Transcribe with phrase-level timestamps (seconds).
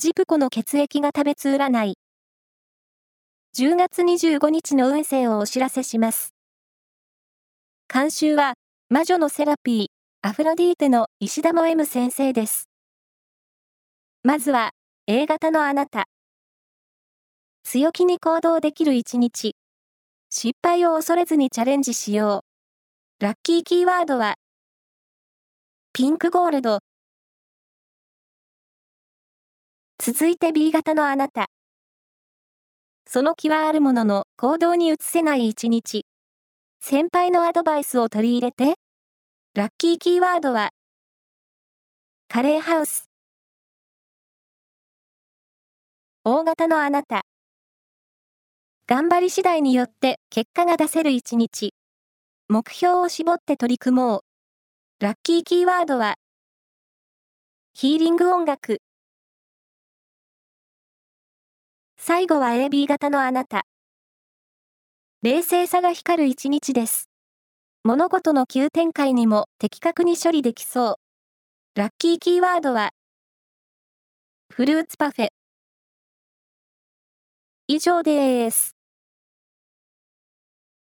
[0.00, 1.98] ジプコの血液が食べつ占い。
[3.56, 6.34] 10月25日の運勢をお知らせします。
[7.92, 8.54] 監修は、
[8.90, 9.86] 魔女のセラピー、
[10.22, 12.68] アフロディーテの石田も M 先生です。
[14.22, 14.70] まずは、
[15.08, 16.04] A 型のあなた。
[17.64, 19.56] 強気に行動できる一日。
[20.30, 22.44] 失敗を恐れずにチャレンジしよ
[23.20, 23.24] う。
[23.24, 24.36] ラッキーキーワードは、
[25.92, 26.78] ピンクゴールド。
[30.10, 31.50] 続いて B 型のあなた。
[33.06, 36.06] その気はあるものの行動に移せない一日。
[36.80, 38.76] 先輩のアドバイスを取り入れて。
[39.54, 40.70] ラッキーキーワードは、
[42.26, 43.10] カレーハウス。
[46.24, 47.26] 大型のあなた。
[48.86, 51.74] 頑張り次第によって結果が出せる一日。
[52.48, 55.04] 目標を絞って取り組もう。
[55.04, 56.14] ラッキーキーワードは、
[57.74, 58.78] ヒーリング音楽。
[62.08, 63.66] 最後は AB 型のあなた。
[65.20, 67.10] 冷静さが光る一日です。
[67.84, 71.78] 物事の急展開にも的確に処理できそう。
[71.78, 72.92] ラッキーキーワードは、
[74.48, 75.28] フルーツパフェ。
[77.66, 78.77] 以上です。